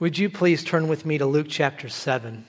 [0.00, 2.44] Would you please turn with me to Luke chapter 7?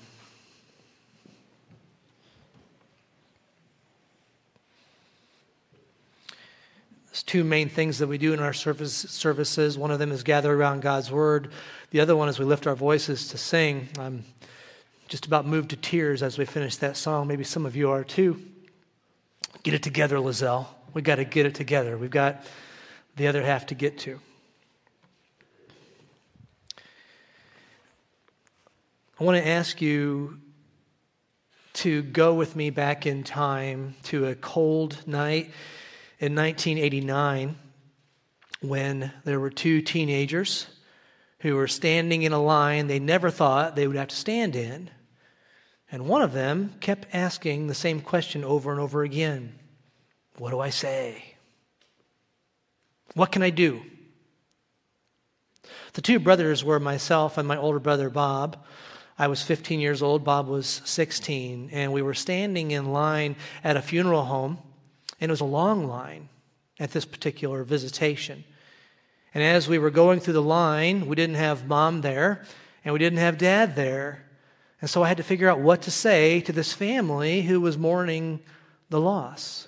[7.07, 9.79] There's two main things that we do in our service, services.
[9.79, 11.49] One of them is gather around God's word.
[11.89, 13.89] The other one is we lift our voices to sing.
[13.97, 14.25] I'm
[15.07, 17.27] just about moved to tears as we finish that song.
[17.27, 18.39] Maybe some of you are too.
[19.63, 20.67] Get it together, Lazzell.
[20.93, 21.97] We've got to get it together.
[21.97, 22.45] We've got
[23.15, 24.19] the other half to get to.
[29.19, 30.39] I want to ask you
[31.73, 35.51] to go with me back in time to a cold night
[36.19, 37.57] in 1989
[38.61, 40.67] when there were two teenagers
[41.39, 44.89] who were standing in a line they never thought they would have to stand in.
[45.91, 49.59] And one of them kept asking the same question over and over again
[50.37, 51.35] What do I say?
[53.15, 53.81] What can I do?
[55.91, 58.63] The two brothers were myself and my older brother Bob.
[59.21, 63.75] I was 15 years old, Bob was 16, and we were standing in line at
[63.75, 64.59] a funeral home,
[65.19, 66.29] and it was a long line
[66.79, 68.45] at this particular visitation.
[69.33, 72.45] And as we were going through the line, we didn't have mom there,
[72.85, 74.23] and we didn't have dad there.
[74.79, 77.77] And so I had to figure out what to say to this family who was
[77.77, 78.39] mourning
[78.89, 79.67] the loss.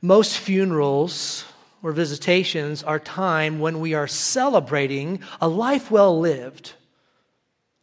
[0.00, 1.44] Most funerals
[1.82, 6.72] or visitations are time when we are celebrating a life well lived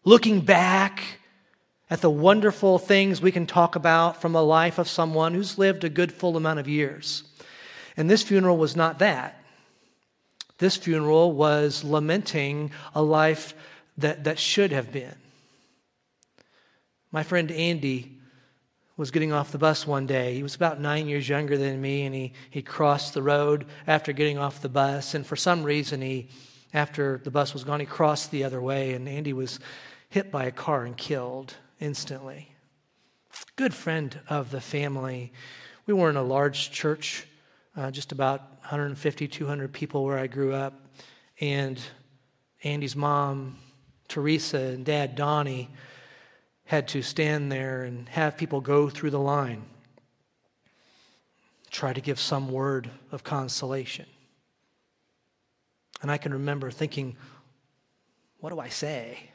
[0.04, 1.04] looking back
[1.90, 5.84] at the wonderful things we can talk about from the life of someone who's lived
[5.84, 7.24] a good full amount of years.
[7.98, 9.44] And this funeral was not that.
[10.58, 13.54] This funeral was lamenting a life
[13.98, 15.16] that, that should have been.
[17.12, 18.18] My friend Andy
[18.96, 20.36] was getting off the bus one day.
[20.36, 24.14] He was about nine years younger than me, and he, he crossed the road after
[24.14, 25.14] getting off the bus.
[25.14, 26.30] And for some reason, he,
[26.74, 29.60] after the bus was gone, he crossed the other way, and Andy was
[30.12, 32.54] hit by a car and killed instantly.
[33.56, 35.32] Good friend of the family.
[35.86, 37.26] We were in a large church,
[37.78, 40.74] uh, just about 150, 200 people where I grew up.
[41.40, 41.80] And
[42.62, 43.58] Andy's mom,
[44.10, 45.70] Teresa, and dad, Donnie,
[46.66, 49.64] had to stand there and have people go through the line,
[51.70, 54.08] try to give some word of consolation.
[56.02, 57.16] And I can remember thinking,
[58.40, 59.31] what do I say?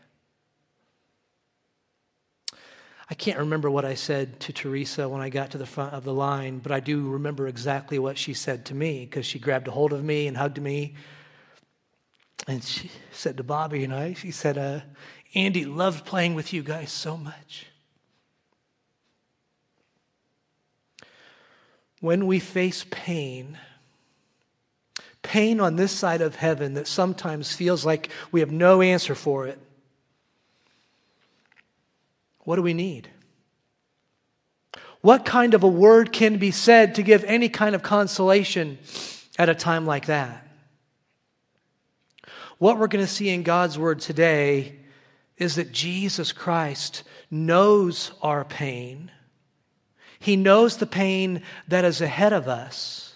[3.09, 6.03] I can't remember what I said to Teresa when I got to the front of
[6.03, 9.69] the line, but I do remember exactly what she said to me because she grabbed
[9.69, 10.95] a hold of me and hugged me.
[12.49, 14.81] And she said to Bobby and I, she said, uh,
[15.35, 17.67] Andy loved playing with you guys so much.
[22.01, 23.57] When we face pain,
[25.23, 29.47] pain on this side of heaven that sometimes feels like we have no answer for
[29.47, 29.59] it,
[32.47, 33.09] what do we need?
[35.01, 38.79] What kind of a word can be said to give any kind of consolation
[39.37, 40.47] at a time like that?
[42.59, 44.77] What we're going to see in God's word today
[45.37, 47.03] is that Jesus Christ
[47.33, 49.11] knows our pain.
[50.21, 53.16] He knows the pain that is ahead of us.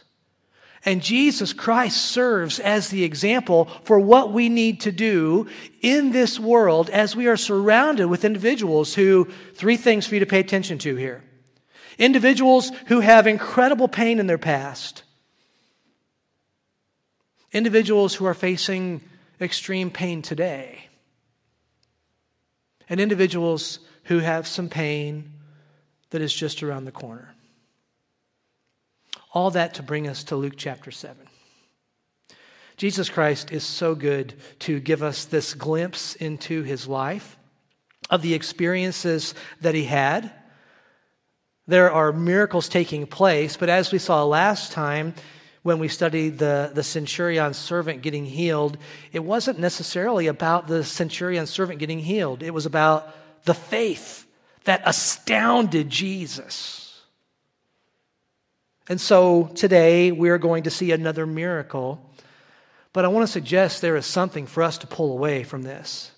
[0.84, 5.46] And Jesus Christ serves as the example for what we need to do
[5.82, 10.26] in this world as we are surrounded with individuals who, three things for you to
[10.26, 11.22] pay attention to here.
[11.98, 15.02] Individuals who have incredible pain in their past.
[17.52, 19.02] Individuals who are facing
[19.38, 20.86] extreme pain today.
[22.88, 25.32] And individuals who have some pain
[26.08, 27.29] that is just around the corner.
[29.32, 31.16] All that to bring us to Luke chapter 7.
[32.76, 37.36] Jesus Christ is so good to give us this glimpse into his life,
[38.08, 40.32] of the experiences that he had.
[41.66, 45.14] There are miracles taking place, but as we saw last time,
[45.62, 48.78] when we studied the, the centurion's servant getting healed,
[49.12, 52.42] it wasn't necessarily about the centurion's servant getting healed.
[52.42, 53.14] It was about
[53.44, 54.26] the faith
[54.64, 56.79] that astounded Jesus.
[58.90, 62.04] And so today we are going to see another miracle.
[62.92, 66.10] But I want to suggest there is something for us to pull away from this.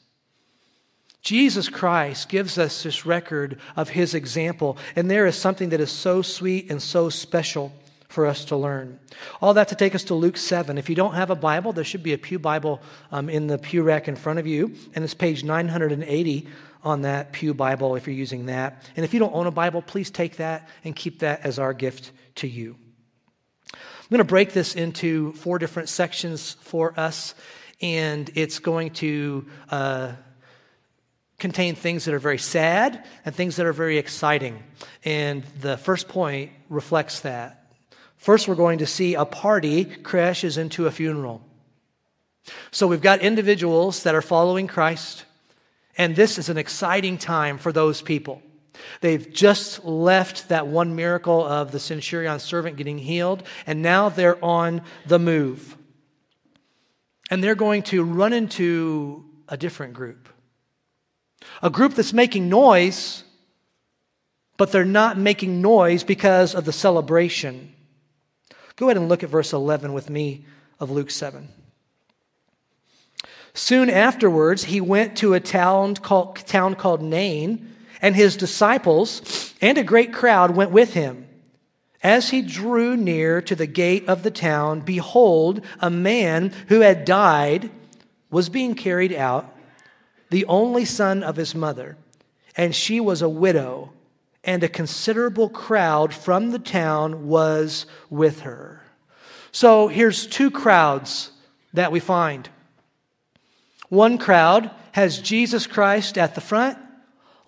[1.21, 5.91] Jesus Christ gives us this record of his example, and there is something that is
[5.91, 7.75] so sweet and so special
[8.09, 8.99] for us to learn.
[9.43, 10.79] All that to take us to Luke 7.
[10.79, 12.81] If you don't have a Bible, there should be a Pew Bible
[13.11, 16.49] um, in the pew rack in front of you, and it's page 980
[16.83, 18.91] on that Pew Bible if you're using that.
[18.97, 21.75] And if you don't own a Bible, please take that and keep that as our
[21.75, 22.77] gift to you.
[23.73, 27.35] I'm going to break this into four different sections for us.
[27.83, 30.13] and it's going to uh,
[31.39, 34.63] contain things that are very sad and things that are very exciting.
[35.05, 37.75] And the first point reflects that.
[38.17, 41.43] First, we're going to see a party crashes into a funeral.
[42.71, 45.25] So we've got individuals that are following Christ,
[45.99, 48.41] and this is an exciting time for those people.
[49.01, 54.43] They've just left that one miracle of the centurion's servant getting healed, and now they're
[54.45, 55.77] on the move.
[57.31, 60.29] And they're going to run into a different group.
[61.63, 63.25] A group that's making noise,
[64.57, 67.75] but they're not making noise because of the celebration.
[68.77, 70.47] Go ahead and look at verse 11 with me
[70.81, 71.49] of Luke 7.
[73.55, 77.72] Soon afterwards, he went to a town called, town called Nain,
[78.03, 81.29] and his disciples and a great crowd went with him.
[82.03, 87.05] As he drew near to the gate of the town, behold, a man who had
[87.05, 87.71] died
[88.29, 89.57] was being carried out,
[90.31, 91.97] the only son of his mother,
[92.57, 93.93] and she was a widow,
[94.43, 98.83] and a considerable crowd from the town was with her.
[99.53, 101.31] So here's two crowds
[101.73, 102.49] that we find.
[103.91, 106.79] One crowd has Jesus Christ at the front,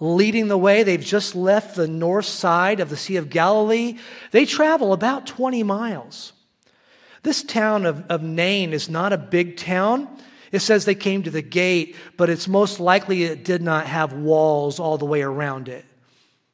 [0.00, 0.82] leading the way.
[0.82, 3.98] They've just left the north side of the Sea of Galilee.
[4.30, 6.32] They travel about 20 miles.
[7.22, 10.08] This town of, of Nain is not a big town.
[10.52, 14.12] It says they came to the gate, but it's most likely it did not have
[14.12, 15.84] walls all the way around it.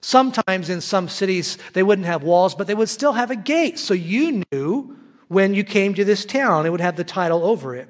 [0.01, 3.79] Sometimes in some cities they wouldn't have walls, but they would still have a gate.
[3.79, 4.97] So you knew
[5.29, 7.89] when you came to this town, it would have the title over it.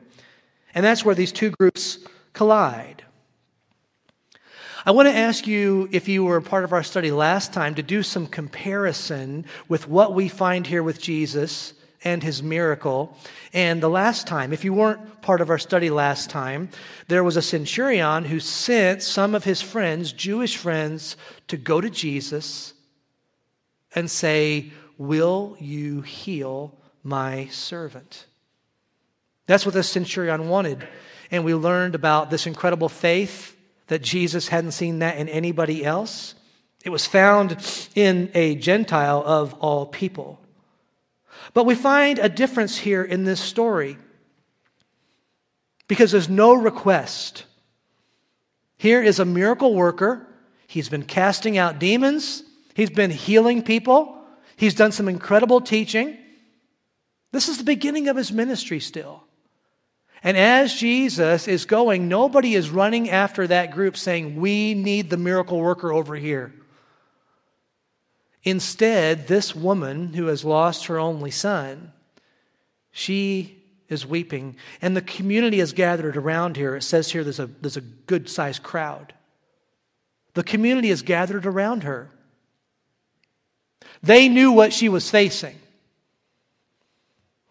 [0.74, 1.98] And that's where these two groups
[2.32, 3.04] collide.
[4.86, 7.82] I want to ask you, if you were part of our study last time, to
[7.82, 13.14] do some comparison with what we find here with Jesus and his miracle.
[13.52, 16.70] And the last time, if you weren't part of our study last time,
[17.08, 21.18] there was a centurion who sent some of his friends, Jewish friends,
[21.48, 22.72] to go to Jesus
[23.94, 28.26] and say, Will you heal my servant?
[29.46, 30.88] That's what the centurion wanted.
[31.30, 33.56] And we learned about this incredible faith
[33.90, 36.36] that Jesus hadn't seen that in anybody else.
[36.84, 37.56] It was found
[37.96, 40.40] in a Gentile of all people.
[41.54, 43.98] But we find a difference here in this story
[45.88, 47.46] because there's no request.
[48.78, 50.24] Here is a miracle worker.
[50.68, 52.44] He's been casting out demons,
[52.74, 56.16] he's been healing people, he's done some incredible teaching.
[57.32, 59.24] This is the beginning of his ministry still.
[60.22, 65.16] And as Jesus is going, nobody is running after that group saying, We need the
[65.16, 66.52] miracle worker over here.
[68.42, 71.92] Instead, this woman who has lost her only son,
[72.90, 76.76] she is weeping, and the community is gathered around here.
[76.76, 79.12] It says here there's a, there's a good sized crowd.
[80.34, 82.10] The community is gathered around her.
[84.02, 85.58] They knew what she was facing.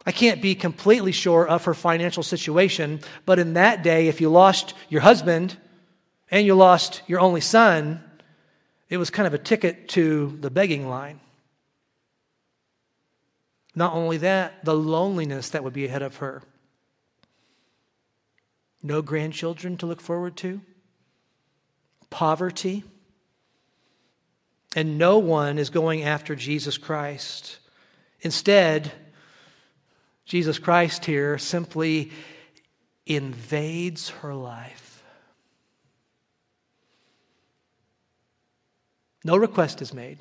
[0.06, 4.30] I can't be completely sure of her financial situation, but in that day, if you
[4.30, 5.58] lost your husband
[6.32, 8.04] and you lost your only son,
[8.90, 11.20] it was kind of a ticket to the begging line.
[13.76, 16.42] Not only that, the loneliness that would be ahead of her.
[18.82, 20.62] No grandchildren to look forward to,
[22.10, 22.84] poverty,
[24.76, 27.58] and no one is going after Jesus Christ.
[28.22, 28.92] Instead,
[30.30, 32.12] Jesus Christ here simply
[33.08, 35.04] invades her life.
[39.24, 40.20] No request is made.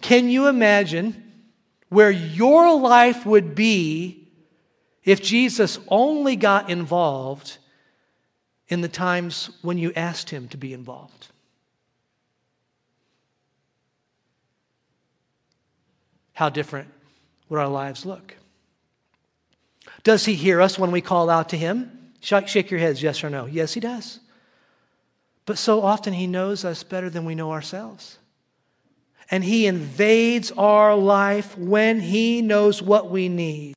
[0.00, 1.44] Can you imagine
[1.88, 4.28] where your life would be
[5.04, 7.58] if Jesus only got involved
[8.66, 11.28] in the times when you asked him to be involved?
[16.32, 16.88] How different
[17.48, 18.36] would our lives look?
[20.04, 22.12] Does he hear us when we call out to him?
[22.20, 23.46] Shake your heads, yes or no.
[23.46, 24.20] Yes, he does.
[25.46, 28.18] But so often he knows us better than we know ourselves.
[29.30, 33.74] And he invades our life when he knows what we need.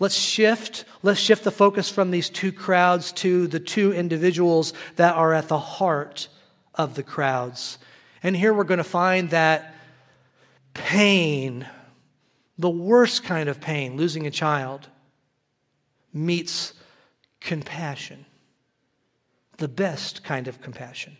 [0.00, 5.14] Let's shift, let's shift the focus from these two crowds to the two individuals that
[5.14, 6.28] are at the heart
[6.74, 7.78] of the crowds.
[8.22, 9.73] And here we're going to find that
[10.74, 11.66] pain,
[12.58, 14.88] the worst kind of pain, losing a child,
[16.12, 16.74] meets
[17.40, 18.26] compassion,
[19.58, 21.16] the best kind of compassion.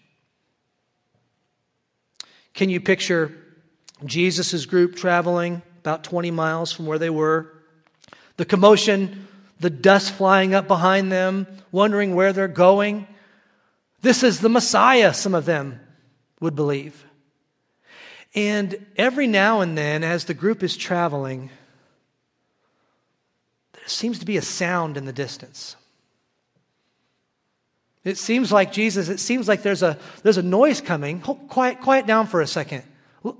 [2.53, 3.33] Can you picture
[4.05, 7.53] Jesus' group traveling about 20 miles from where they were?
[8.37, 9.29] The commotion,
[9.61, 13.07] the dust flying up behind them, wondering where they're going.
[14.03, 15.81] This is the Messiah, some of them
[16.41, 17.05] would believe.
[18.35, 21.51] And every now and then, as the group is traveling,
[23.73, 25.77] there seems to be a sound in the distance.
[28.03, 31.21] It seems like Jesus, it seems like there's a, there's a noise coming.
[31.21, 32.83] Quiet, quiet down for a second.
[33.25, 33.39] L-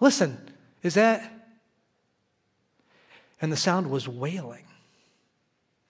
[0.00, 0.36] listen,
[0.82, 1.30] is that?
[3.40, 4.64] And the sound was wailing.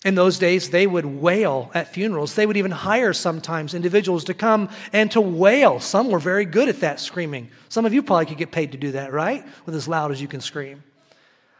[0.04, 2.34] In those days, they would wail at funerals.
[2.34, 5.78] They would even hire sometimes individuals to come and to wail.
[5.78, 7.50] Some were very good at that screaming.
[7.68, 9.44] Some of you probably could get paid to do that, right?
[9.66, 10.82] With as loud as you can scream.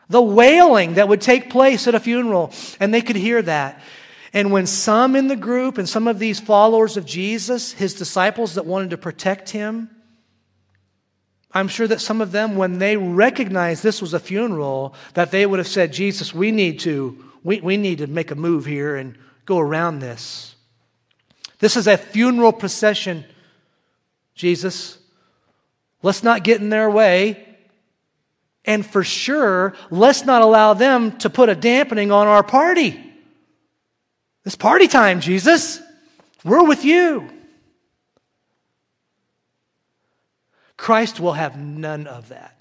[0.08, 3.82] The wailing that would take place at a funeral, and they could hear that.
[4.32, 8.54] And when some in the group and some of these followers of Jesus, his disciples
[8.54, 9.90] that wanted to protect him,
[11.52, 15.44] I'm sure that some of them, when they recognized this was a funeral, that they
[15.44, 18.96] would have said, Jesus, we need to we, we need to make a move here
[18.96, 20.54] and go around this.
[21.58, 23.24] This is a funeral procession,
[24.34, 24.98] Jesus.
[26.02, 27.46] Let's not get in their way.
[28.64, 32.98] And for sure, let's not allow them to put a dampening on our party.
[34.44, 35.80] It's party time, Jesus.
[36.44, 37.30] We're with you.
[40.76, 42.59] Christ will have none of that.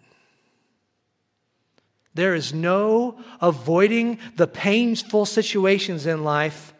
[2.19, 6.73] There is no avoiding the painful situations in life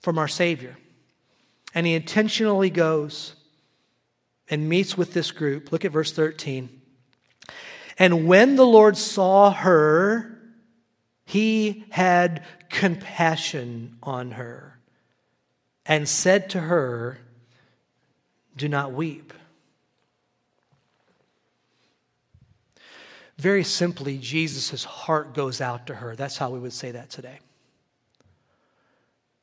[0.00, 0.76] from our Savior.
[1.72, 3.36] And he intentionally goes
[4.50, 5.70] and meets with this group.
[5.70, 6.80] Look at verse 13.
[7.96, 10.36] And when the Lord saw her,
[11.24, 14.80] he had compassion on her
[15.86, 17.18] and said to her,
[18.56, 19.32] Do not weep.
[23.42, 26.14] Very simply, Jesus' heart goes out to her.
[26.14, 27.40] That's how we would say that today.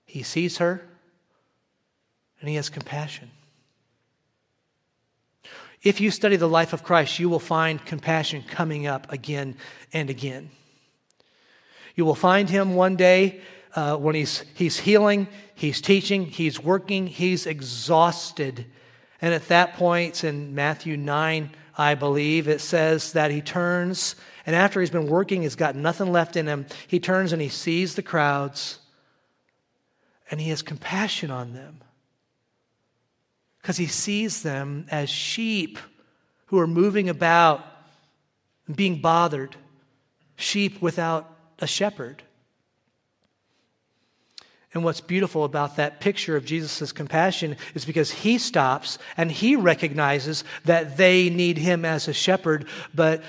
[0.06, 0.82] He sees her
[2.40, 3.30] and he has compassion.
[5.84, 9.58] If you study the life of Christ, you will find compassion coming up again
[9.92, 10.50] and again.
[11.94, 13.42] You will find him one day
[13.76, 18.66] uh, when he's, he's healing, he's teaching, he's working, he's exhausted.
[19.22, 21.50] And at that point, in Matthew 9,
[21.80, 22.50] I believe.
[22.50, 26.46] It says that he turns, and after he's been working, he's got nothing left in
[26.46, 26.66] him.
[26.88, 28.80] He turns and he sees the crowds,
[30.30, 31.80] and he has compassion on them
[33.62, 35.80] because he sees them as sheep
[36.48, 37.66] who are moving about
[38.68, 39.56] and being bothered,
[40.36, 42.24] sheep without a shepherd.
[44.74, 49.56] And what's beautiful about that picture of Jesus' compassion is because he stops and he
[49.56, 52.68] recognizes that they need him as a shepherd.
[52.94, 53.24] But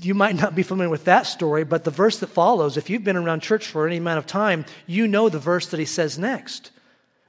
[0.00, 3.02] you might not be familiar with that story, but the verse that follows, if you've
[3.02, 6.20] been around church for any amount of time, you know the verse that he says
[6.20, 6.70] next.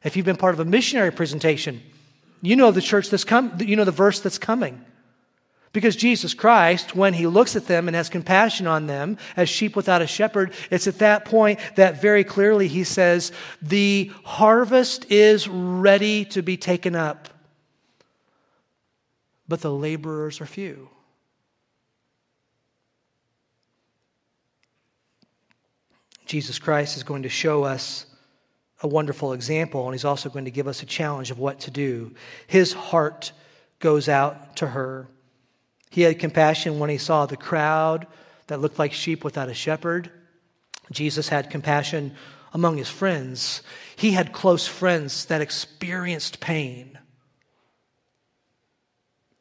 [0.03, 1.81] If you've been part of a missionary presentation,
[2.43, 4.85] you know the church that's come, you know the verse that's coming.
[5.77, 9.75] Because Jesus Christ, when he looks at them and has compassion on them as sheep
[9.75, 13.31] without a shepherd, it's at that point that very clearly he says,
[13.61, 17.29] The harvest is ready to be taken up,
[19.47, 20.89] but the laborers are few.
[26.25, 28.07] Jesus Christ is going to show us
[28.81, 31.69] a wonderful example, and he's also going to give us a challenge of what to
[31.69, 32.15] do.
[32.47, 33.31] His heart
[33.77, 35.07] goes out to her.
[35.89, 38.07] He had compassion when he saw the crowd
[38.47, 40.11] that looked like sheep without a shepherd.
[40.91, 42.15] Jesus had compassion
[42.53, 43.61] among his friends.
[43.95, 46.97] He had close friends that experienced pain.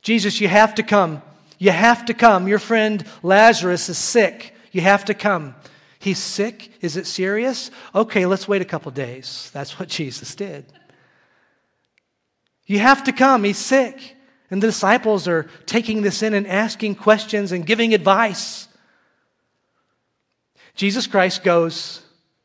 [0.03, 1.23] Jesus, you have to come.
[1.59, 2.49] You have to come.
[2.49, 4.55] Your friend Lazarus is sick.
[4.73, 5.55] You have to come.
[5.99, 6.71] He's sick?
[6.81, 7.71] Is it serious?
[7.95, 9.51] Okay, let's wait a couple days.
[9.53, 10.73] That's what Jesus did.
[12.67, 13.45] You have to come.
[13.45, 14.16] He's sick.
[14.51, 18.69] And the disciples are taking this in and asking questions and giving advice.
[20.75, 22.03] Jesus Christ goes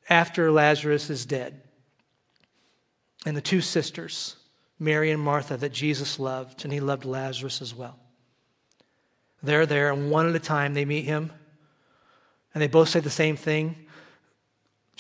[0.10, 1.62] after Lazarus is dead.
[3.26, 4.36] And the two sisters,
[4.80, 8.00] Mary and Martha, that Jesus loved, and he loved Lazarus as well.
[9.44, 11.32] They're there, and one at a time they meet him,
[12.54, 13.88] and they both say the same thing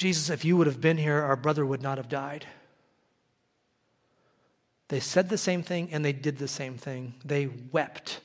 [0.01, 2.47] Jesus, if you would have been here, our brother would not have died.
[4.91, 7.13] They said the same thing and they did the same thing.
[7.23, 8.19] They wept.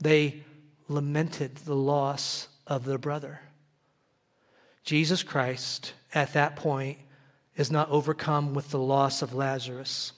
[0.00, 0.42] They
[0.88, 3.40] lamented the loss of their brother.
[4.82, 6.98] Jesus Christ, at that point,
[7.54, 10.12] is not overcome with the loss of Lazarus.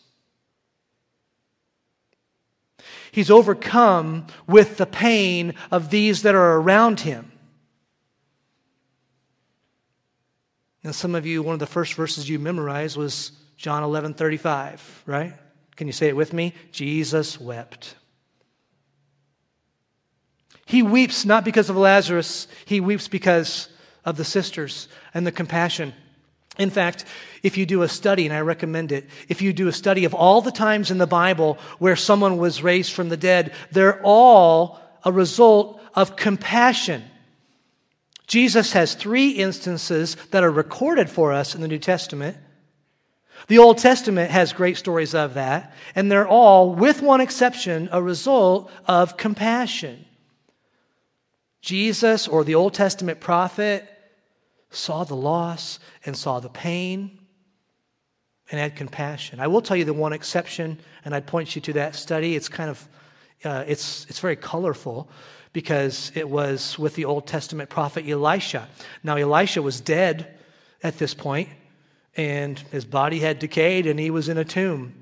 [3.11, 7.31] He's overcome with the pain of these that are around him.
[10.85, 15.03] And some of you, one of the first verses you memorized was John 11 35,
[15.07, 15.35] right?
[15.77, 16.55] Can you say it with me?
[16.73, 17.95] Jesus wept.
[20.67, 23.69] He weeps not because of Lazarus, he weeps because
[24.05, 25.93] of the sisters and the compassion.
[26.59, 27.05] In fact,
[27.43, 30.15] if you do a study, and I recommend it, if you do a study of
[30.15, 34.81] all the times in the Bible where someone was raised from the dead, they're all
[35.05, 37.03] a result of compassion.
[38.26, 42.37] Jesus has three instances that are recorded for us in the New Testament.
[43.49, 48.02] The Old Testament has great stories of that, and they're all, with one exception, a
[48.02, 50.05] result of compassion.
[51.61, 53.88] Jesus or the Old Testament prophet
[54.71, 57.19] saw the loss and saw the pain
[58.50, 59.41] and had compassion.
[59.41, 62.37] I will tell you the one exception, and I'd point you to that study.
[62.37, 62.88] It's kind of,
[63.45, 65.09] uh, it's, it's very colorful
[65.53, 68.69] because it was with the Old Testament prophet Elisha.
[69.03, 70.35] Now, Elisha was dead
[70.83, 71.49] at this point,
[72.17, 74.95] and his body had decayed, and he was in a tomb.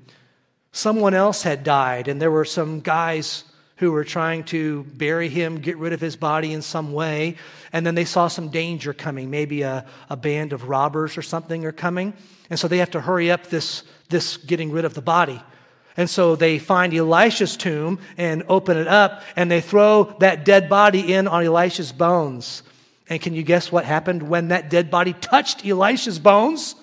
[0.71, 3.43] Someone else had died, and there were some guys
[3.81, 7.35] who were trying to bury him, get rid of his body in some way.
[7.73, 9.31] And then they saw some danger coming.
[9.31, 12.13] Maybe a, a band of robbers or something are coming.
[12.51, 15.41] And so they have to hurry up this, this getting rid of the body.
[15.97, 20.69] And so they find Elisha's tomb and open it up, and they throw that dead
[20.69, 22.63] body in on Elisha's bones.
[23.09, 26.75] And can you guess what happened when that dead body touched Elisha's bones?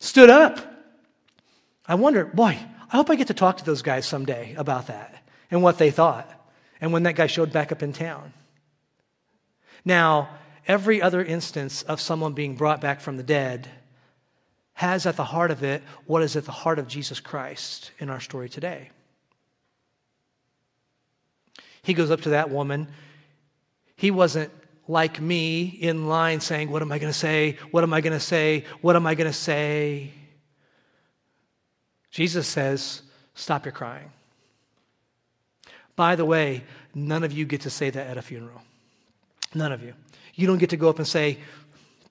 [0.00, 0.58] Stood up.
[1.86, 2.58] I wonder, boy,
[2.92, 5.90] I hope I get to talk to those guys someday about that and what they
[5.90, 6.28] thought,
[6.80, 8.32] and when that guy showed back up in town.
[9.84, 10.30] Now,
[10.66, 13.68] every other instance of someone being brought back from the dead
[14.80, 18.08] has at the heart of it what is at the heart of Jesus Christ in
[18.08, 18.88] our story today.
[21.82, 22.88] He goes up to that woman.
[23.94, 24.50] He wasn't
[24.88, 27.58] like me in line saying, What am I going to say?
[27.72, 28.64] What am I going to say?
[28.80, 30.12] What am I going to say?
[32.10, 33.02] Jesus says,
[33.34, 34.10] Stop your crying.
[35.94, 36.64] By the way,
[36.94, 38.62] none of you get to say that at a funeral.
[39.54, 39.92] None of you.
[40.36, 41.36] You don't get to go up and say,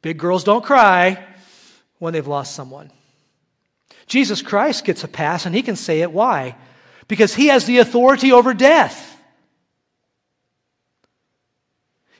[0.04, 1.26] Big girls don't cry
[2.00, 2.92] when they've lost someone.
[4.08, 6.12] Jesus Christ gets a pass, and he can say it.
[6.12, 6.56] Why?
[7.08, 9.06] Because he has the authority over death.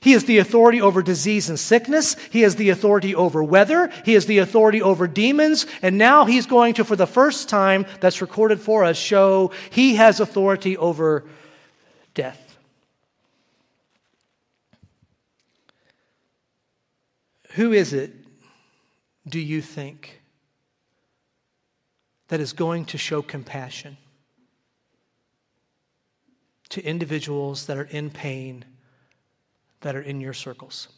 [0.00, 2.16] He has the authority over disease and sickness.
[2.30, 3.90] He has the authority over weather.
[4.04, 5.66] He has the authority over demons.
[5.82, 9.96] And now he's going to, for the first time that's recorded for us, show he
[9.96, 11.24] has authority over
[12.14, 12.58] death.
[17.54, 18.14] Who is it,
[19.30, 20.20] do you think,
[22.28, 23.96] that is going to show compassion
[26.68, 28.64] to individuals that are in pain,
[29.80, 30.88] that are in your circles?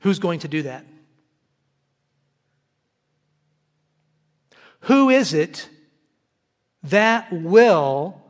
[0.00, 0.84] Who's going to do that?
[4.82, 5.68] Who is it
[6.84, 8.22] that will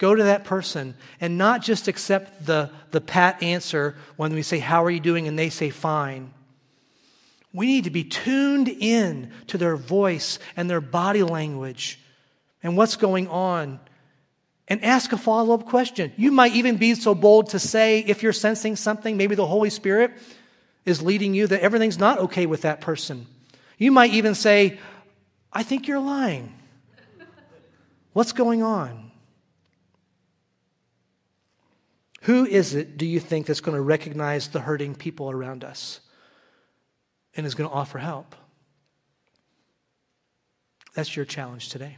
[0.00, 4.58] Go to that person and not just accept the, the pat answer when we say,
[4.58, 5.28] How are you doing?
[5.28, 6.32] and they say, Fine.
[7.52, 12.00] We need to be tuned in to their voice and their body language
[12.62, 13.78] and what's going on
[14.68, 16.12] and ask a follow up question.
[16.16, 19.68] You might even be so bold to say, if you're sensing something, maybe the Holy
[19.68, 20.12] Spirit
[20.86, 23.26] is leading you that everything's not okay with that person.
[23.76, 24.78] You might even say,
[25.52, 26.54] I think you're lying.
[28.14, 29.09] What's going on?
[32.22, 36.00] Who is it, do you think, that's going to recognize the hurting people around us
[37.34, 38.34] and is going to offer help?
[40.94, 41.96] That's your challenge today.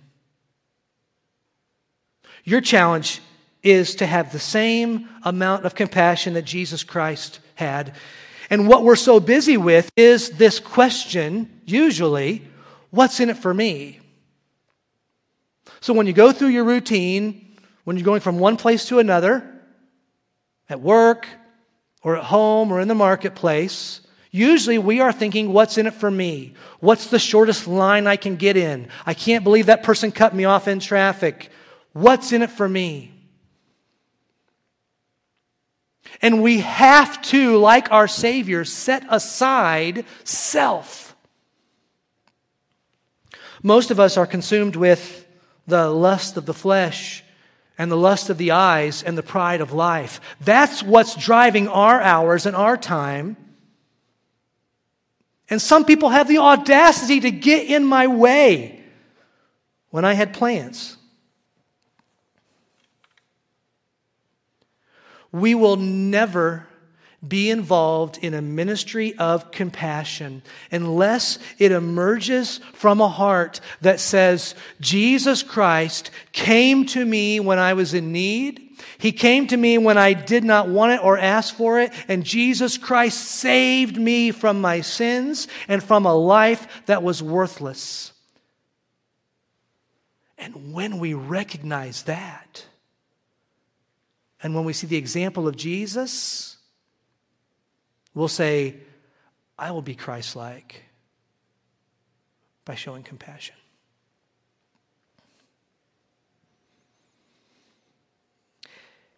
[2.45, 3.21] Your challenge
[3.63, 7.95] is to have the same amount of compassion that Jesus Christ had.
[8.51, 12.47] And what we're so busy with is this question, usually,
[12.91, 14.01] what's in it for me?
[15.81, 19.49] So when you go through your routine, when you're going from one place to another,
[20.69, 21.27] at work
[22.03, 26.11] or at home or in the marketplace, usually we are thinking, what's in it for
[26.11, 26.55] me?
[26.81, 28.89] What's the shortest line I can get in?
[29.07, 31.51] I can't believe that person cut me off in traffic.
[31.93, 33.13] What's in it for me?
[36.21, 41.17] And we have to, like our Savior, set aside self.
[43.63, 45.27] Most of us are consumed with
[45.67, 47.23] the lust of the flesh
[47.79, 50.21] and the lust of the eyes and the pride of life.
[50.41, 53.37] That's what's driving our hours and our time.
[55.49, 58.83] And some people have the audacity to get in my way
[59.91, 60.97] when I had plans.
[65.31, 66.67] We will never,
[67.27, 74.55] be involved in a ministry of compassion unless it emerges from a heart that says,
[74.81, 78.61] Jesus Christ came to me when I was in need.
[78.99, 82.25] He came to me when I did not want it or ask for it, and
[82.25, 88.13] Jesus Christ saved me from my sins and from a life that was worthless.
[90.39, 92.67] And when we recognize that,
[94.43, 96.52] and when we see the example of Jesus,
[98.15, 98.77] we'll say,
[99.59, 100.83] I will be Christ like
[102.65, 103.57] by showing compassion.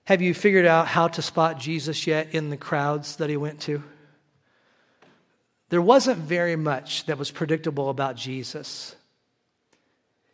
[0.06, 3.60] Have you figured out how to spot Jesus yet in the crowds that he went
[3.60, 3.82] to?
[5.70, 8.94] There wasn't very much that was predictable about Jesus.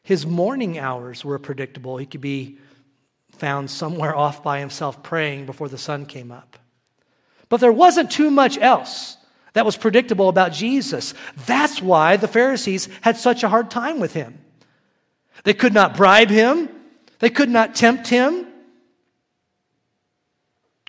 [0.02, 1.98] His morning hours were predictable.
[1.98, 2.58] He could be
[3.30, 6.59] found somewhere off by himself praying before the sun came up.
[7.50, 9.18] But there wasn't too much else
[9.52, 11.12] that was predictable about Jesus.
[11.46, 14.38] That's why the Pharisees had such a hard time with him.
[15.44, 16.70] They could not bribe him,
[17.18, 18.46] they could not tempt him.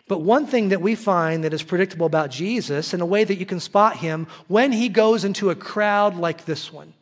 [0.07, 3.37] But one thing that we find that is predictable about Jesus, in a way that
[3.37, 6.93] you can spot him when he goes into a crowd like this one,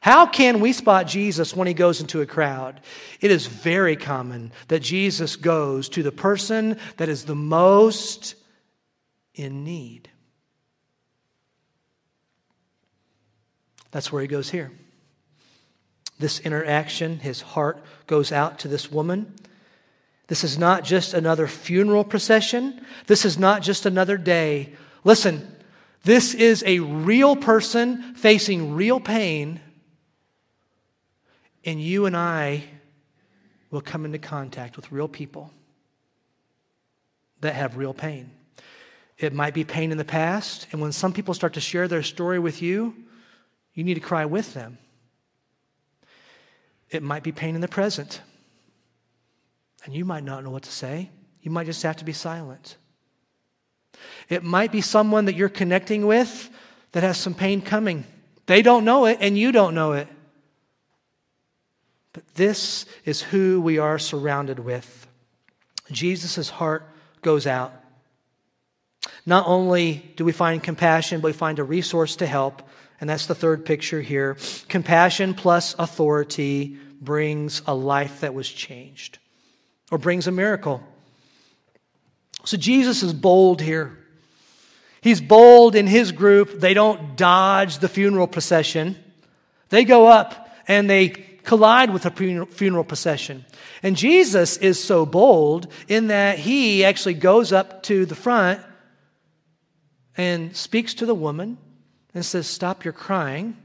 [0.00, 2.80] how can we spot Jesus when he goes into a crowd?
[3.20, 8.36] It is very common that Jesus goes to the person that is the most
[9.38, 10.10] in need.
[13.90, 14.70] That's where he goes here.
[16.18, 19.34] This interaction, his heart goes out to this woman.
[20.26, 22.84] This is not just another funeral procession.
[23.06, 24.74] This is not just another day.
[25.04, 25.56] Listen,
[26.04, 29.60] this is a real person facing real pain
[31.64, 32.64] and you and I
[33.70, 35.52] will come into contact with real people
[37.42, 38.30] that have real pain.
[39.18, 42.04] It might be pain in the past, and when some people start to share their
[42.04, 42.94] story with you,
[43.74, 44.78] you need to cry with them.
[46.90, 48.20] It might be pain in the present,
[49.84, 51.10] and you might not know what to say.
[51.42, 52.76] You might just have to be silent.
[54.28, 56.50] It might be someone that you're connecting with
[56.92, 58.04] that has some pain coming.
[58.46, 60.08] They don't know it, and you don't know it.
[62.12, 65.06] But this is who we are surrounded with.
[65.90, 66.88] Jesus' heart
[67.22, 67.72] goes out.
[69.28, 72.62] Not only do we find compassion, but we find a resource to help.
[72.98, 74.38] And that's the third picture here.
[74.68, 79.18] Compassion plus authority brings a life that was changed
[79.90, 80.82] or brings a miracle.
[82.46, 83.98] So Jesus is bold here.
[85.02, 86.60] He's bold in his group.
[86.60, 88.96] They don't dodge the funeral procession,
[89.68, 93.44] they go up and they collide with a funeral procession.
[93.82, 98.62] And Jesus is so bold in that he actually goes up to the front
[100.18, 101.56] and speaks to the woman
[102.12, 103.56] and says, Stop your crying.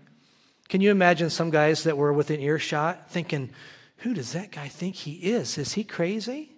[0.70, 3.50] Can you imagine some guys that were within earshot thinking,
[3.98, 5.58] Who does that guy think he is?
[5.58, 6.52] Is he crazy?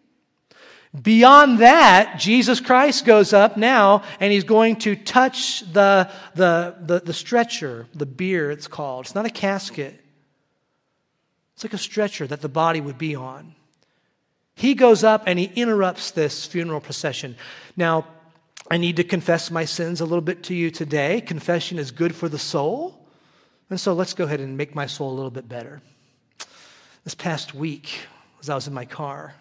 [1.02, 7.00] Beyond that, Jesus Christ goes up now and he's going to touch the, the, the,
[7.02, 9.06] the stretcher, the bier, it's called.
[9.06, 10.00] It's not a casket.
[11.54, 13.56] It's like a stretcher that the body would be on.
[14.56, 17.36] He goes up and he interrupts this funeral procession.
[17.76, 18.08] Now,
[18.70, 21.22] I need to confess my sins a little bit to you today.
[21.22, 23.08] Confession is good for the soul.
[23.70, 25.82] And so let's go ahead and make my soul a little bit better.
[27.04, 28.00] This past week,
[28.40, 29.36] as I was in my car,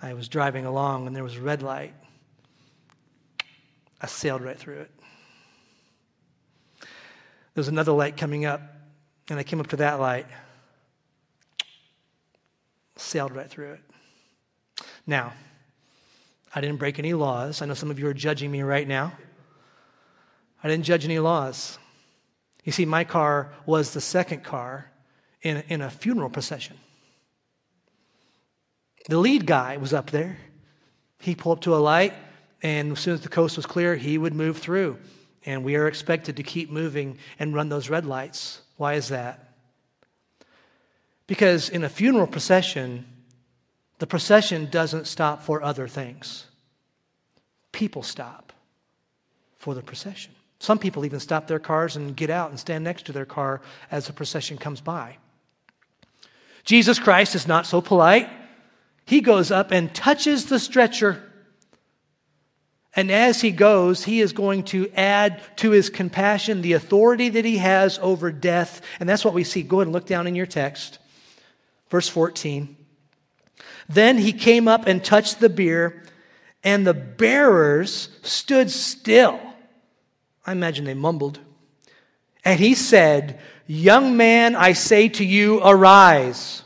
[0.00, 1.94] I was driving along and there was a red light.
[4.00, 4.90] I sailed right through it.
[6.80, 8.62] There was another light coming up,
[9.28, 10.26] and I came up to that light
[13.00, 13.80] sailed right through it.
[15.06, 15.32] Now,
[16.54, 17.62] I didn't break any laws.
[17.62, 19.12] I know some of you are judging me right now.
[20.62, 21.78] I didn't judge any laws.
[22.64, 24.90] You see, my car was the second car
[25.42, 26.76] in, in a funeral procession.
[29.08, 30.38] The lead guy was up there.
[31.20, 32.14] He pulled up to a light,
[32.62, 34.98] and as soon as the coast was clear, he would move through.
[35.46, 38.60] And we are expected to keep moving and run those red lights.
[38.76, 39.54] Why is that?
[41.26, 43.06] Because in a funeral procession,
[43.98, 46.46] the procession doesn't stop for other things.
[47.72, 48.52] People stop
[49.58, 50.32] for the procession.
[50.60, 53.60] Some people even stop their cars and get out and stand next to their car
[53.90, 55.18] as the procession comes by.
[56.64, 58.28] Jesus Christ is not so polite.
[59.04, 61.22] He goes up and touches the stretcher.
[62.94, 67.44] And as he goes, he is going to add to his compassion the authority that
[67.44, 68.80] he has over death.
[68.98, 69.62] And that's what we see.
[69.62, 70.98] Go ahead and look down in your text.
[71.90, 72.76] Verse 14.
[73.88, 76.02] Then he came up and touched the bier,
[76.62, 79.40] and the bearers stood still.
[80.46, 81.40] I imagine they mumbled.
[82.44, 86.62] And he said, Young man, I say to you, arise.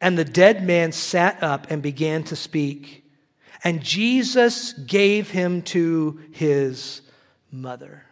[0.00, 3.04] And the dead man sat up and began to speak.
[3.62, 7.02] And Jesus gave him to his
[7.50, 8.04] mother.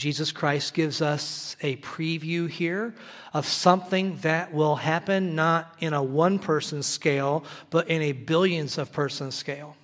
[0.00, 2.94] Jesus Christ gives us a preview here
[3.34, 8.78] of something that will happen not in a one person scale, but in a billions
[8.78, 9.76] of person scale.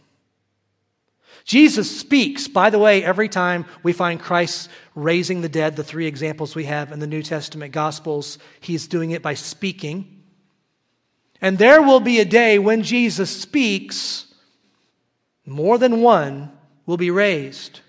[1.45, 2.49] Jesus speaks.
[2.49, 6.65] By the way, every time we find Christ raising the dead, the three examples we
[6.65, 10.23] have in the New Testament Gospels, he's doing it by speaking.
[11.43, 14.33] And there will be a day when Jesus speaks,
[15.45, 17.81] more than one will be raised.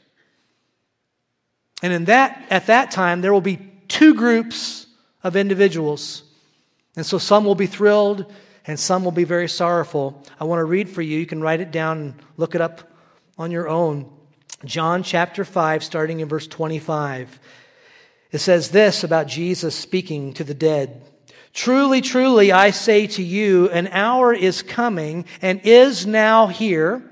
[1.82, 4.88] And in that, at that time, there will be two groups
[5.24, 6.24] of individuals.
[6.96, 8.32] And so some will be thrilled
[8.66, 10.24] and some will be very sorrowful.
[10.40, 11.20] I want to read for you.
[11.20, 12.92] You can write it down and look it up
[13.38, 14.12] on your own.
[14.66, 17.40] John chapter 5, starting in verse 25.
[18.32, 21.04] It says this about Jesus speaking to the dead.
[21.54, 27.10] Truly, truly, I say to you, an hour is coming and is now here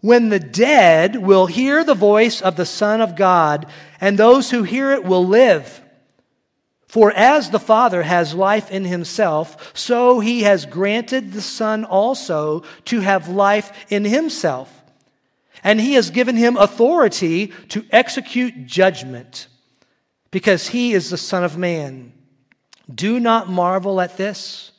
[0.00, 3.66] when the dead will hear the voice of the Son of God,
[4.00, 5.80] and those who hear it will live.
[6.86, 12.62] For as the Father has life in himself, so he has granted the Son also
[12.86, 14.72] to have life in himself.
[15.62, 19.48] And he has given him authority to execute judgment
[20.30, 22.12] because he is the Son of Man.
[22.92, 24.72] Do not marvel at this.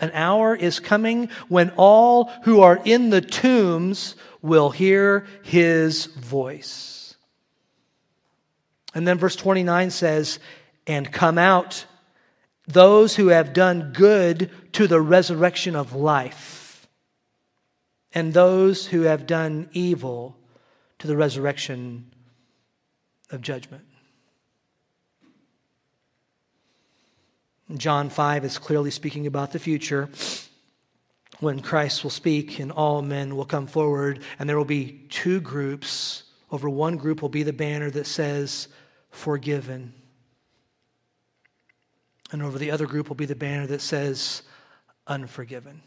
[0.00, 7.16] An hour is coming when all who are in the tombs will hear his voice.
[8.94, 10.38] And then verse 29 says,
[10.86, 11.84] And come out
[12.66, 16.86] those who have done good to the resurrection of life
[18.12, 20.36] and those who have done evil
[20.98, 22.10] to the resurrection
[23.30, 23.87] of judgment.
[27.76, 30.08] John 5 is clearly speaking about the future
[31.40, 35.40] when Christ will speak and all men will come forward, and there will be two
[35.40, 36.24] groups.
[36.50, 38.68] Over one group will be the banner that says,
[39.10, 39.92] Forgiven.
[42.32, 44.42] And over the other group will be the banner that says,
[45.06, 45.82] Unforgiven.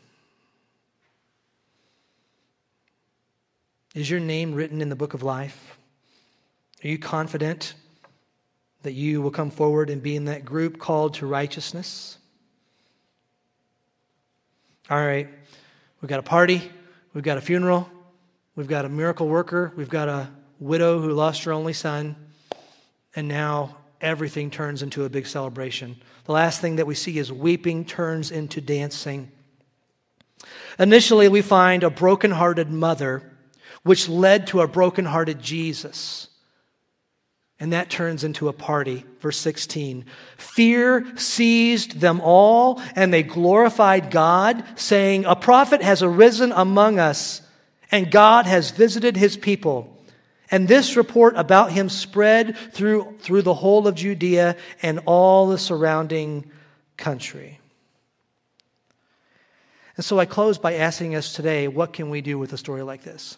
[3.93, 5.77] Is your name written in the book of life?
[6.83, 7.73] Are you confident
[8.83, 12.17] that you will come forward and be in that group called to righteousness?
[14.89, 15.29] All right,
[16.01, 16.69] we've got a party,
[17.13, 17.89] we've got a funeral,
[18.55, 22.15] we've got a miracle worker, we've got a widow who lost her only son,
[23.15, 25.95] and now everything turns into a big celebration.
[26.25, 29.31] The last thing that we see is weeping turns into dancing.
[30.79, 33.23] Initially, we find a broken-hearted mother
[33.83, 36.27] which led to a broken-hearted Jesus.
[37.61, 39.05] And that turns into a party.
[39.19, 40.05] Verse 16.
[40.35, 47.43] Fear seized them all, and they glorified God, saying, A prophet has arisen among us,
[47.91, 49.95] and God has visited his people.
[50.49, 55.59] And this report about him spread through, through the whole of Judea and all the
[55.59, 56.49] surrounding
[56.97, 57.59] country.
[59.97, 62.81] And so I close by asking us today, what can we do with a story
[62.81, 63.37] like this?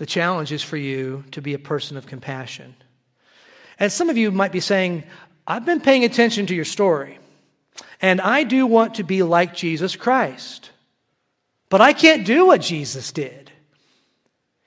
[0.00, 2.74] The challenge is for you to be a person of compassion.
[3.78, 5.04] And some of you might be saying,
[5.46, 7.18] I've been paying attention to your story,
[8.00, 10.70] and I do want to be like Jesus Christ.
[11.68, 13.52] But I can't do what Jesus did.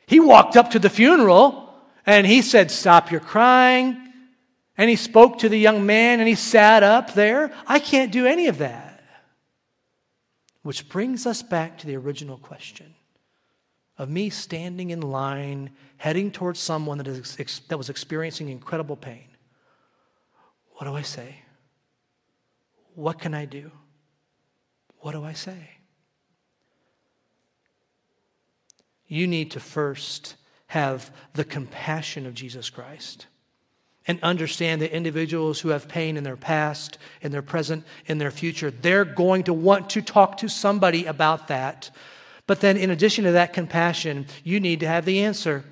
[0.06, 1.74] He walked up to the funeral
[2.06, 3.98] and he said, Stop your crying.
[4.78, 7.52] And he spoke to the young man and he sat up there.
[7.66, 9.04] I can't do any of that.
[10.62, 12.94] Which brings us back to the original question
[13.98, 19.28] of me standing in line, heading towards someone that, is, that was experiencing incredible pain.
[20.74, 21.36] What do I say?
[22.96, 23.72] What can I do?
[25.00, 25.70] What do I say?
[29.08, 30.36] You need to first
[30.68, 33.28] have the compassion of Jesus Christ
[34.08, 38.32] and understand that individuals who have pain in their past, in their present, in their
[38.32, 41.92] future, they're going to want to talk to somebody about that
[42.46, 45.64] but then, in addition to that compassion, you need to have the answer.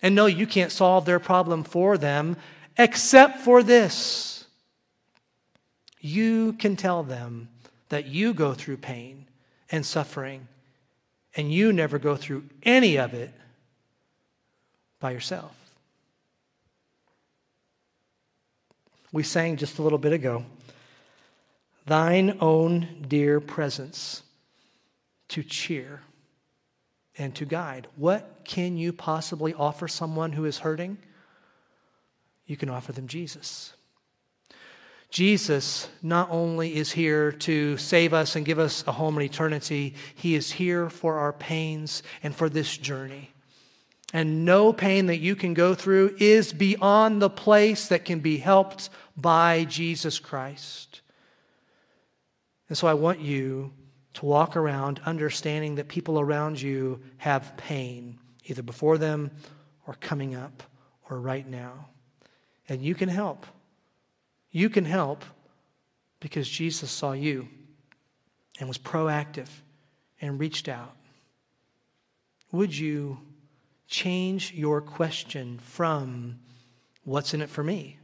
[0.00, 2.36] And no, you can't solve their problem for them,
[2.76, 4.46] except for this.
[6.00, 7.48] You can tell them
[7.88, 9.26] that you go through pain
[9.70, 10.46] and suffering,
[11.36, 13.32] and you never go through any of it
[15.00, 15.54] by yourself.
[19.12, 20.44] We sang just a little bit ago
[21.86, 24.22] Thine own dear presence
[25.32, 26.00] to cheer
[27.18, 27.88] and to guide.
[27.96, 30.98] What can you possibly offer someone who is hurting?
[32.46, 33.72] You can offer them Jesus.
[35.10, 39.94] Jesus not only is here to save us and give us a home in eternity,
[40.14, 43.30] He is here for our pains and for this journey.
[44.14, 48.38] And no pain that you can go through is beyond the place that can be
[48.38, 51.00] helped by Jesus Christ.
[52.68, 53.72] And so I want you
[54.14, 59.30] to walk around understanding that people around you have pain, either before them
[59.86, 60.62] or coming up
[61.08, 61.88] or right now.
[62.68, 63.46] And you can help.
[64.50, 65.24] You can help
[66.20, 67.48] because Jesus saw you
[68.58, 69.48] and was proactive
[70.20, 70.94] and reached out.
[72.52, 73.18] Would you
[73.88, 76.38] change your question from
[77.04, 77.98] what's in it for me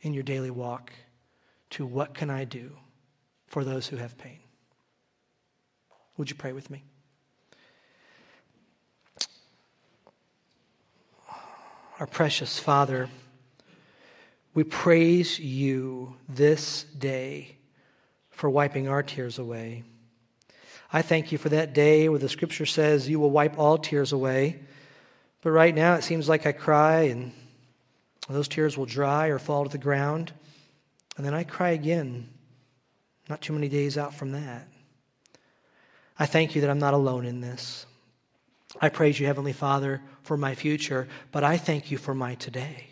[0.00, 0.92] in your daily walk
[1.70, 2.72] to what can I do
[3.52, 4.38] for those who have pain?
[6.16, 6.84] Would you pray with me?
[12.00, 13.10] Our precious Father,
[14.54, 17.56] we praise you this day
[18.30, 19.84] for wiping our tears away.
[20.90, 24.12] I thank you for that day where the scripture says you will wipe all tears
[24.12, 24.60] away.
[25.42, 27.32] But right now it seems like I cry and
[28.30, 30.32] those tears will dry or fall to the ground.
[31.18, 32.30] And then I cry again,
[33.32, 34.68] not too many days out from that.
[36.18, 37.86] I thank you that I'm not alone in this.
[38.78, 42.88] I praise you, Heavenly Father, for my future, but I thank you for my today.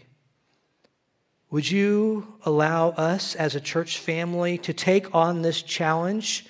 [1.50, 6.46] Would you allow us as a church family to take on this challenge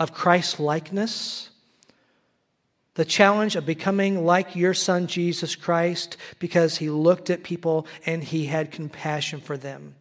[0.00, 1.50] of Christ likeness?
[2.94, 8.24] The challenge of becoming like your son Jesus Christ because he looked at people and
[8.24, 9.94] he had compassion for them.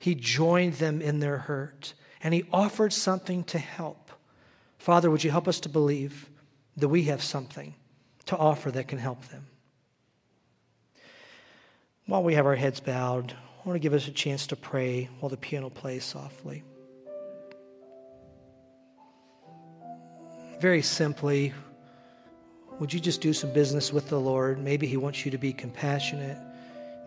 [0.00, 4.10] He joined them in their hurt and he offered something to help.
[4.78, 6.28] Father, would you help us to believe
[6.76, 7.74] that we have something
[8.26, 9.46] to offer that can help them?
[12.06, 15.10] While we have our heads bowed, I want to give us a chance to pray
[15.20, 16.62] while the piano plays softly.
[20.60, 21.52] Very simply,
[22.78, 24.58] would you just do some business with the Lord?
[24.58, 26.38] Maybe He wants you to be compassionate.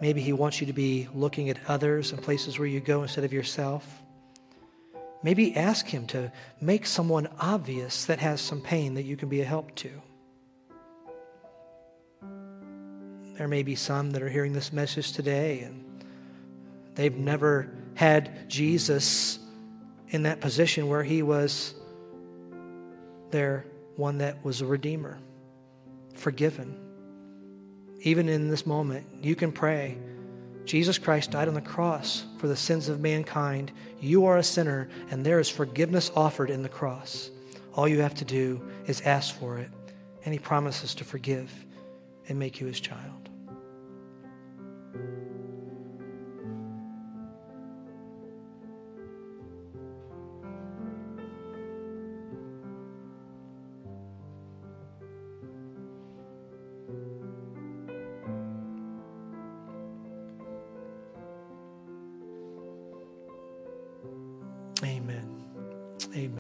[0.02, 3.24] Maybe He wants you to be looking at others and places where you go instead
[3.24, 4.02] of yourself.
[5.24, 9.42] Maybe ask Him to make someone obvious that has some pain that you can be
[9.42, 9.90] a help to.
[13.38, 16.04] There may be some that are hearing this message today and
[16.96, 19.40] they've never had Jesus
[20.10, 21.74] in that position where he was
[23.32, 25.18] their one that was a redeemer,
[26.16, 26.78] forgiven.
[28.02, 29.98] Even in this moment, you can pray.
[30.66, 33.72] Jesus Christ died on the cross for the sins of mankind.
[34.00, 37.32] You are a sinner, and there is forgiveness offered in the cross.
[37.74, 39.70] All you have to do is ask for it,
[40.24, 41.52] and He promises to forgive
[42.28, 43.30] and make you His child.